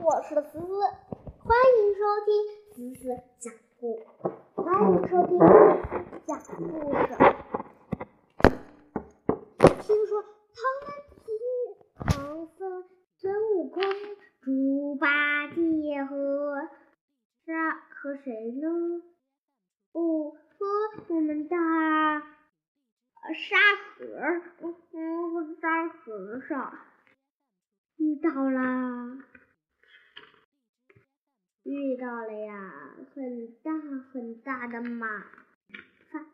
[0.00, 0.68] 我是思思，
[1.38, 2.30] 欢迎收听
[2.72, 3.02] 思思
[3.40, 4.06] 讲故事，
[4.54, 5.36] 欢迎收听
[6.24, 6.62] 讲故
[6.94, 7.08] 事。
[9.82, 10.22] 听说
[10.54, 10.88] 唐三
[11.18, 11.26] 藏、
[12.06, 12.84] 唐僧、
[13.16, 13.82] 孙悟空、
[14.40, 16.68] 猪八戒和
[17.44, 19.02] 沙和谁呢？
[19.92, 20.64] 哦，和
[21.08, 22.20] 我们的沙
[23.14, 23.58] 和尚，
[24.92, 26.72] 嗯，沙和尚
[27.96, 29.18] 遇到啦。
[31.68, 33.78] 遇到了呀，很大
[34.10, 35.06] 很大的麻
[36.10, 36.26] 烦。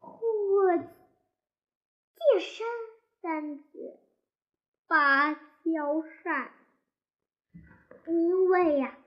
[0.00, 2.66] 火箭山
[3.22, 4.00] 三子
[4.88, 6.52] 芭蕉扇，
[8.08, 8.98] 因为呀，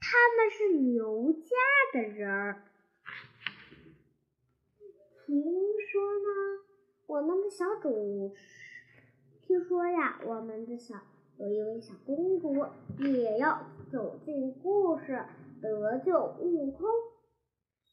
[0.00, 1.54] 他们是牛家
[1.92, 2.64] 的人儿。
[5.24, 5.44] 听
[5.88, 6.64] 说呢，
[7.06, 8.34] 我们的小主。
[9.46, 10.96] 听说呀，我们的小
[11.38, 12.66] 有一位小公主
[12.98, 13.60] 也要
[13.92, 15.24] 走进故事，
[15.62, 16.88] 得救悟空。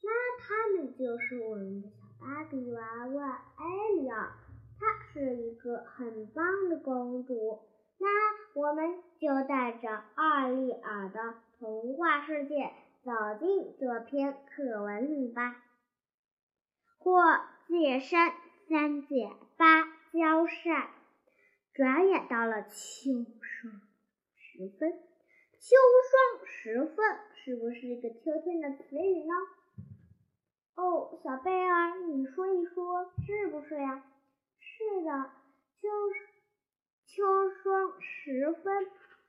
[0.01, 4.33] 那他们就是我们的小芭比娃娃艾丽儿，
[4.79, 7.59] 她是一个很棒的公主。
[7.99, 8.09] 那
[8.59, 12.71] 我们就带着艾丽儿的童话世界
[13.03, 15.55] 走进这篇课文里吧。
[16.97, 17.21] 过
[17.67, 18.31] 界山
[18.67, 20.87] 三姐芭蕉扇。
[21.73, 23.81] 转眼到了秋霜
[24.35, 25.75] 时分，秋
[26.09, 29.33] 霜时分是不是一个秋天的词语呢？
[30.75, 34.03] 哦，小贝儿，你说一说，是不是呀？
[34.59, 35.31] 是的，
[35.81, 35.89] 秋
[37.07, 37.23] 秋
[37.63, 38.85] 霜时分，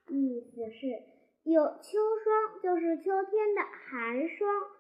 [0.08, 1.02] 意思是
[1.44, 4.70] 有秋霜，就是秋天的寒霜。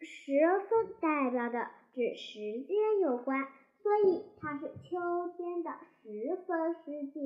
[0.00, 0.32] 时
[0.68, 3.46] 分代表的指时间有关。
[3.86, 5.70] 所以它是秋天的
[6.02, 7.20] 时分时节，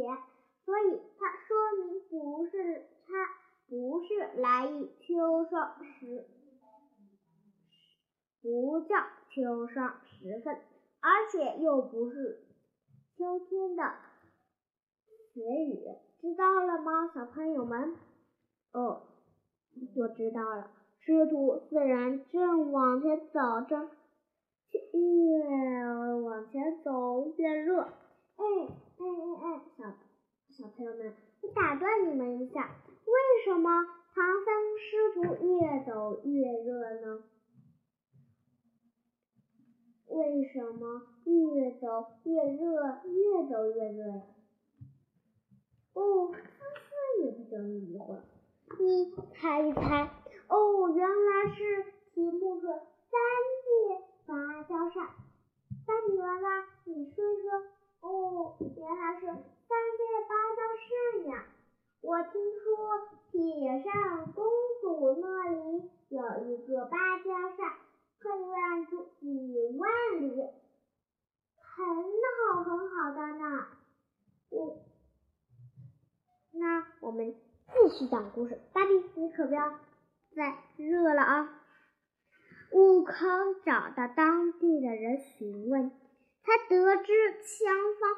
[0.66, 3.12] 所以它说明不是它
[3.66, 6.26] 不是来于秋霜时，
[8.42, 8.94] 不叫
[9.30, 10.54] 秋霜时分，
[11.00, 12.44] 而且又不是
[13.16, 13.94] 秋天的
[15.32, 15.80] 词语，
[16.20, 17.96] 知道了吗，小朋友们？
[18.72, 19.00] 哦，
[19.96, 20.70] 我知道了。
[20.98, 23.88] 师徒四人正往前走着。
[24.92, 25.84] 越
[26.40, 29.04] 往前走越热，哎哎
[29.42, 29.84] 哎哎，小
[30.48, 33.84] 小朋友们，我打断你们一下，为什么
[34.14, 37.24] 唐僧师徒越走越热呢？
[40.06, 44.22] 为什么越走越热，越走越热呀？
[45.92, 48.24] 哦，思思也不等你一会儿，
[48.78, 50.10] 你猜一猜，
[50.48, 51.84] 哦，原来是
[52.14, 53.20] 题目是三
[54.00, 54.06] 界。
[54.26, 55.08] 芭蕉扇，
[56.20, 57.62] 芭比娃娃，你说说
[58.02, 59.32] 哦，原来是三
[59.96, 61.46] 界芭蕉扇呀！
[62.02, 64.44] 我听说铁扇公
[64.82, 67.24] 主那里有一个芭蕉
[67.56, 67.72] 扇，
[68.18, 70.42] 可以万出几万里，
[71.56, 71.86] 很
[72.36, 73.66] 好很好的呢。
[74.50, 74.76] 我，
[76.52, 79.78] 那我们继续讲故事，芭比，你可不要
[80.36, 81.56] 再热了啊！
[82.72, 83.14] 悟空
[83.64, 85.90] 找到当地的人询问，
[86.42, 87.12] 他得知
[87.42, 88.16] 前方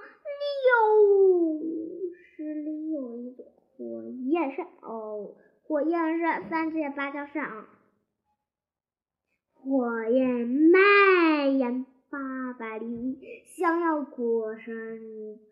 [0.48, 3.44] 六十里有一座
[3.76, 4.66] 火焰山。
[4.80, 5.34] 哦，
[5.64, 7.68] 火焰山三界芭蕉扇啊！
[9.54, 14.66] 火焰蔓延八百里，想要过山，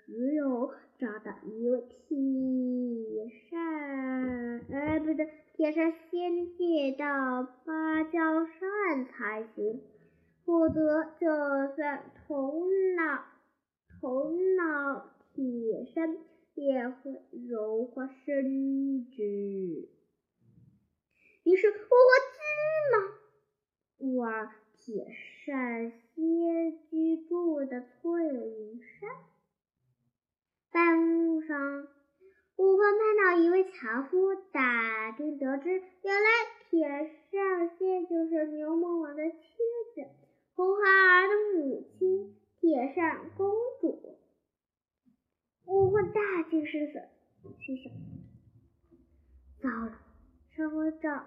[0.07, 2.17] 只有找到一位铁
[3.51, 5.29] 扇，哎，不对。
[5.57, 9.83] 也是先借到芭蕉扇才行，
[10.51, 11.29] 否则就
[11.77, 12.67] 算头
[12.97, 13.25] 脑
[14.01, 16.19] 头脑铁身
[16.55, 19.23] 也会融化身子。
[21.45, 21.75] 于是，我
[22.35, 22.41] 急
[22.91, 25.07] 忙往铁
[25.47, 29.09] 扇先居住的翠云山。
[30.73, 31.87] 半路上。
[32.57, 36.29] 悟空碰到一位樵夫，打听得知，原来
[36.69, 36.87] 铁
[37.31, 39.37] 扇仙就是牛魔王的妻
[39.95, 40.03] 子，
[40.55, 43.51] 红孩儿的母亲，铁扇公
[43.81, 44.19] 主。
[45.65, 46.13] 悟空
[46.81, 47.01] 大惊失色，
[47.59, 47.93] 心想：
[49.61, 49.99] 糟了，
[50.57, 51.27] 上回找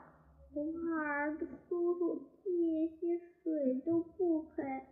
[0.52, 4.86] 红孩儿的叔叔借些水都不肯，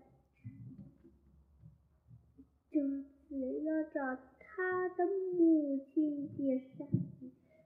[2.69, 2.79] 这
[3.27, 4.19] 次要找。
[4.53, 5.05] 他的
[5.37, 6.85] 母亲解释，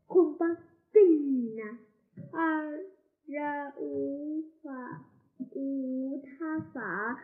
[0.05, 1.79] 恐怕更难，
[2.31, 2.71] 二
[3.25, 5.03] 人无法
[5.51, 7.19] 无他法，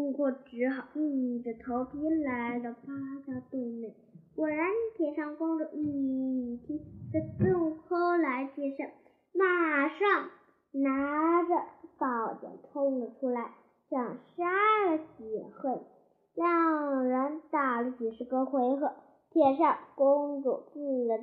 [0.00, 2.94] 悟空只好硬着头皮来到芭
[3.26, 3.94] 蕉洞内。
[4.34, 4.66] 果然，
[4.96, 6.78] 铁扇公主一听
[7.12, 8.88] 是孙悟空来接生，
[9.34, 10.30] 马上
[10.72, 11.54] 拿着
[11.98, 13.52] 宝剑冲了出来，
[13.90, 15.82] 想杀了解恨。
[16.34, 18.92] 两人打了几十个回合，
[19.30, 20.80] 铁扇公主自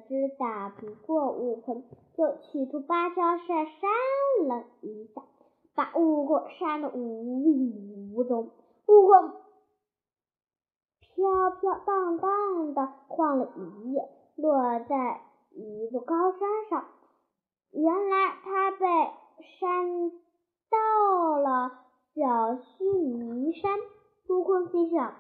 [0.07, 1.83] 知打不过悟空，
[2.15, 5.23] 就取出芭蕉扇扇了一下，
[5.73, 8.51] 把悟空扇得无影无踪。
[8.87, 9.33] 悟空
[10.99, 16.39] 飘飘荡荡的晃了一夜，落在一座高山
[16.69, 16.85] 上。
[17.71, 18.85] 原来他被
[19.59, 20.11] 山
[20.69, 21.71] 到了
[22.15, 23.77] 小须弥山。
[24.29, 25.13] 悟空心想：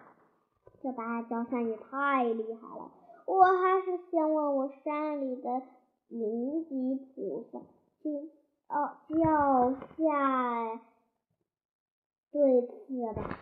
[0.81, 2.91] 这芭蕉扇也太厉害了，
[3.25, 5.61] 我还是先问问山里的
[6.07, 7.59] 灵吉菩萨，
[8.01, 8.29] 听
[8.67, 10.81] 哦叫下
[12.31, 13.39] 对此吧。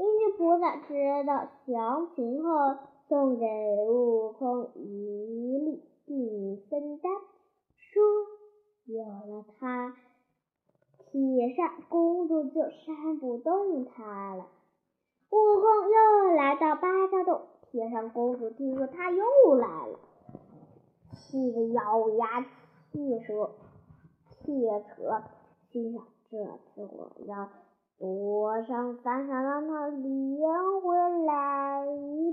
[0.00, 0.94] 灵吉菩萨知
[1.26, 3.44] 道详情后，送给
[3.86, 7.12] 悟空一粒定身丹，
[7.76, 8.02] 说
[8.86, 9.94] 有了它，
[10.96, 14.46] 铁扇公主就扇不动他了。
[15.28, 19.98] 悟空又来到芭蕉洞，铁扇公主听说他又来了，
[21.12, 22.40] 气得咬牙
[22.90, 23.50] 切舌，
[24.30, 25.24] 切扯，
[25.70, 26.38] 心想：这
[26.74, 27.50] 次我要
[28.00, 31.84] 躲上山上，让他连回来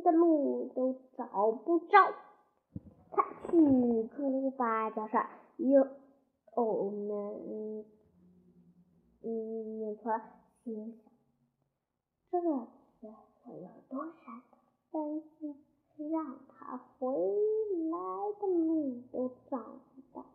[0.02, 1.98] 的路都找不着。
[3.12, 3.22] 他
[3.52, 5.81] 取出芭蕉扇，又
[6.56, 7.86] 哦，嗯
[9.24, 10.22] 嗯，念错了，
[10.64, 11.12] 心想
[12.31, 12.40] 这。
[13.50, 14.42] 我有多闪，
[14.92, 15.56] 但是
[16.12, 17.08] 让他回
[17.90, 17.98] 来
[18.40, 20.25] 的路都找不到。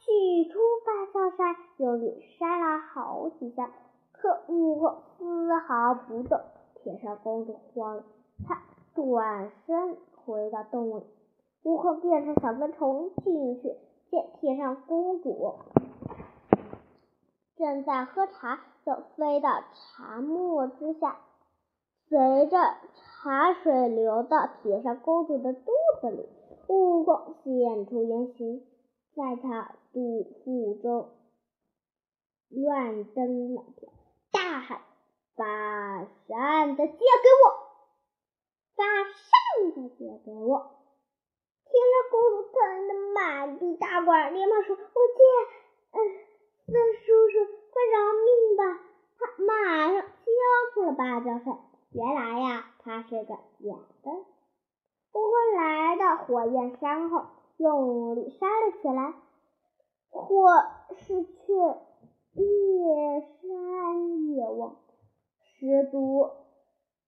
[0.00, 3.70] 取出芭蕉扇，用力扇了好几下，
[4.12, 6.40] 可悟空丝毫不动。
[6.82, 8.04] 铁扇公主慌了，
[8.46, 8.62] 她
[8.94, 11.02] 转身回到洞里。
[11.64, 13.74] 悟空变成小飞虫进去，
[14.10, 15.56] 见铁扇公主
[17.56, 21.16] 正在喝茶，就飞到茶沫之下。
[22.08, 22.56] 随着
[22.94, 26.26] 茶水流到铁扇公主的肚子里，
[26.68, 28.62] 悟空现出原形，
[29.18, 31.10] 在他肚腹中
[32.50, 33.90] 乱蹬乱跳，
[34.30, 34.80] 大喊
[35.34, 37.44] ：“把扇子借给我！
[38.76, 40.70] 把扇子借给我！”
[41.66, 44.88] 铁扇公主疼得满地打滚，连忙说：“我借。”
[45.90, 45.98] 嗯，
[46.66, 48.62] 孙叔叔，快饶命吧！
[49.18, 51.58] 他马上交出了芭蕉扇。
[51.90, 54.10] 原来呀，他是个假的。
[55.12, 57.26] 悟空来到火焰山后，
[57.58, 59.14] 用力扇了起来，
[60.10, 60.46] 火
[60.96, 61.54] 是却
[62.34, 64.76] 越扇越旺，
[65.42, 66.30] 十足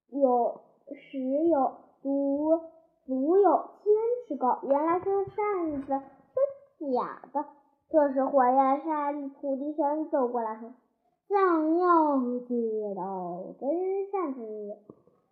[0.09, 0.61] 有
[0.93, 1.71] 十有
[2.01, 2.59] 足
[3.05, 3.93] 足有千
[4.27, 4.59] 尺高。
[4.63, 6.01] 原来这扇子
[6.77, 7.45] 是假的。
[7.89, 10.71] 这时，火焰山土地神走过来说。
[11.27, 14.77] 想要借到真扇子，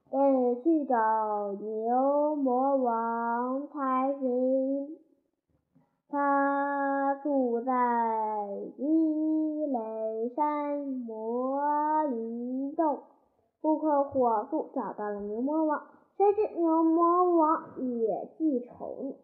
[0.09, 4.88] 得去找牛魔王才行。
[6.09, 7.71] 他住在
[8.75, 13.03] 积雷山魔林洞。
[13.61, 15.83] 悟空火速找到了牛魔王，
[16.17, 19.17] 谁知牛魔王也记仇。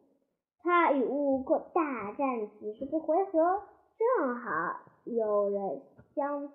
[0.62, 3.62] 他与悟空大战几十个回合，
[3.98, 4.76] 正好
[5.06, 5.82] 有人
[6.14, 6.50] 相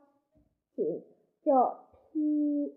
[0.77, 1.03] 请。
[1.43, 1.73] 就
[2.13, 2.75] 劈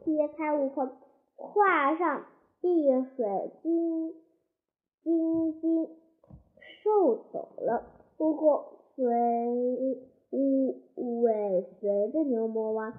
[0.00, 0.92] 劈开悟空，
[1.36, 2.24] 跨上
[2.60, 4.14] 碧水金
[5.02, 5.88] 金金
[6.84, 7.82] 兽走了。
[8.18, 8.64] 悟空
[8.94, 9.04] 随
[10.30, 12.92] 尾尾随着牛魔王，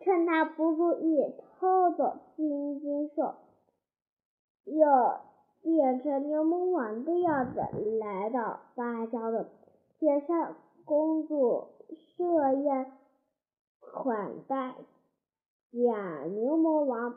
[0.00, 3.36] 趁他不注意偷走金金兽，
[4.64, 4.86] 又
[5.62, 7.60] 变成牛魔王的样子
[7.98, 9.46] 来到芭蕉洞，
[9.98, 12.92] 铁扇公主设宴。
[13.80, 14.74] 款待
[15.72, 17.14] 假牛魔王，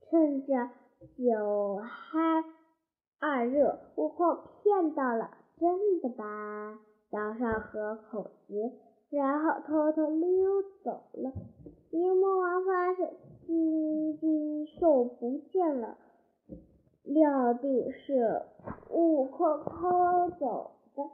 [0.00, 0.70] 趁着
[1.16, 2.44] 酒酣
[3.24, 6.80] 二热，悟空骗到了真的吧？
[7.08, 8.72] 早上喝口子，
[9.10, 11.30] 然后偷偷溜走了。
[11.92, 13.14] 牛魔王发现
[13.46, 15.96] 金金兽不见了，
[17.04, 18.42] 料定是
[18.90, 21.04] 悟空偷走的。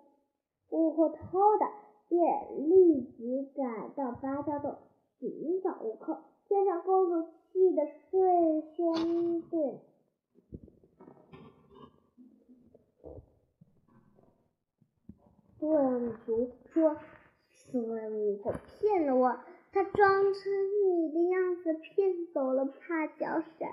[0.70, 1.18] 悟空偷
[1.60, 1.66] 的。
[2.10, 4.76] 便立即赶到芭蕉洞
[5.18, 6.16] 寻找悟空。
[6.48, 9.78] 天上公主气得捶胸顿
[15.68, 16.96] 顿足，说
[17.52, 19.38] ：“孙悟空骗了我，
[19.70, 23.68] 他装成你的样子骗走了芭蕉扇。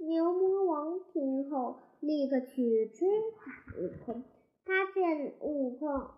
[0.00, 4.24] 牛魔王听后，立刻去追打悟空。
[4.66, 6.10] 他见悟空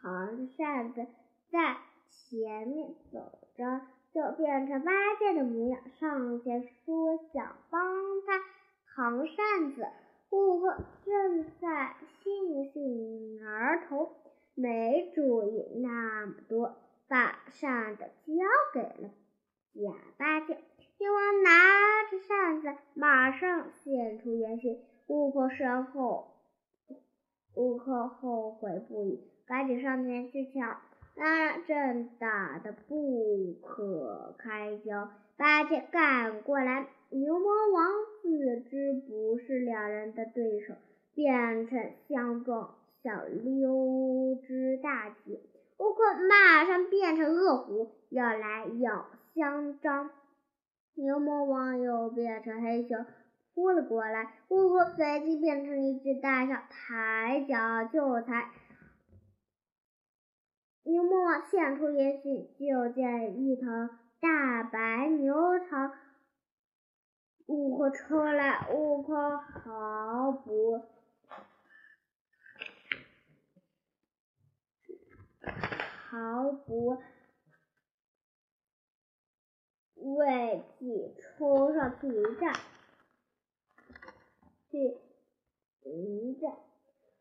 [0.00, 1.06] 扛着扇子
[1.50, 1.76] 在
[2.10, 3.80] 前面走着，
[4.14, 7.80] 就变成八戒的模样，上前说想帮
[8.26, 8.40] 他
[8.94, 9.86] 扛扇子。
[10.30, 10.70] 悟空
[11.04, 14.10] 正在兴兴儿童，
[14.54, 16.76] 没注意那么多，
[17.08, 18.32] 把扇子交
[18.72, 19.10] 给了
[19.74, 20.58] 假八戒。
[20.98, 21.50] 牛王拿
[22.10, 24.80] 着扇子，马上现出原形。
[25.08, 26.28] 悟空身后，
[27.54, 30.80] 悟空后悔不已，赶紧上前去抢。
[31.14, 36.86] 那正打得不可开交，八戒赶过来。
[37.10, 37.90] 牛魔王
[38.22, 40.74] 自知不是两人的对手，
[41.14, 45.38] 变成相撞想溜之大吉。
[45.78, 50.10] 悟空马上变成恶虎，要来咬香樟。
[50.94, 53.04] 牛魔王又变成黑熊
[53.54, 58.50] 扑了过来，悟空随即变成一只大象，抬脚就踩。
[60.84, 63.66] 牛魔王现出原形，就见一头
[64.20, 65.92] 大白牛朝。
[67.46, 70.82] 悟空冲来，悟空毫不
[76.08, 77.02] 毫不
[79.94, 82.54] 畏惧，冲上去一战，
[84.70, 84.96] 去
[85.84, 86.52] 迎战。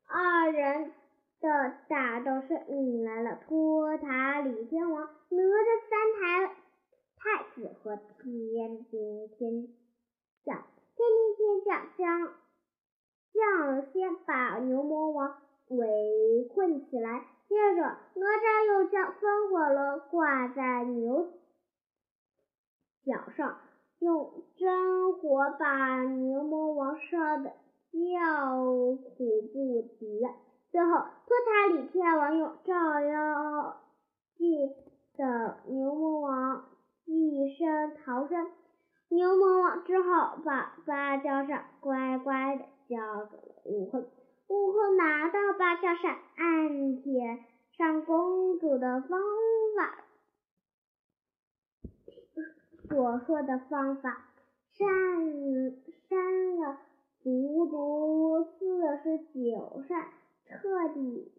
[0.08, 0.94] 二人
[1.42, 6.56] 的打斗声引来了托塔李天王、哪吒三太
[7.18, 9.68] 太子和天兵天。
[10.44, 10.58] 将
[10.96, 11.08] 天
[11.38, 12.34] 兵天将将
[13.34, 21.32] 将先把牛魔王围困起来，接着哪吒又将风火轮挂在牛
[23.04, 23.60] 角上，
[24.00, 27.52] 用真火把牛魔王烧得
[27.92, 28.56] 叫
[29.18, 30.32] 苦不迭。
[30.72, 33.82] 最后，托塔李天王用照妖
[34.36, 34.74] 镜
[35.18, 36.66] 等牛魔王
[37.04, 38.50] 一身逃生。
[39.10, 44.10] 牛魔王只好把芭蕉扇乖乖的交给了悟空。
[44.48, 47.44] 悟空拿到芭蕉扇，按铁
[47.78, 49.20] 上公主的方
[49.78, 50.06] 法
[52.88, 54.30] 所说的方法，
[54.72, 54.88] 扇
[56.08, 56.78] 扇了
[57.22, 60.08] 足足四十九扇，
[60.60, 61.32] 彻底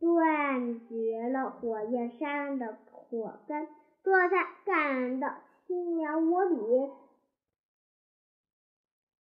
[0.00, 3.68] 断绝了火焰山的火根，
[4.04, 5.34] 这才感到。
[5.66, 6.30] 清凉无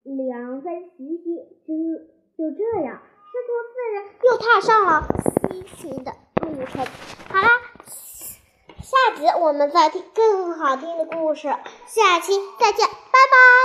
[0.05, 1.35] 比，凉风习习，
[1.67, 1.75] 就
[2.37, 5.09] 就这样，师徒四人又踏上了
[5.51, 6.87] 西行的路程。
[7.29, 7.49] 好啦，
[8.77, 11.49] 下集我们再听更好听的故事，
[11.89, 13.59] 下期再见，拜拜。